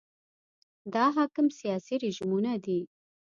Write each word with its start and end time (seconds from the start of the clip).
دا 0.93 1.05
حاکم 1.15 1.47
سیاسي 1.59 1.95
رژیمونه 2.03 2.53
دي. 2.65 2.79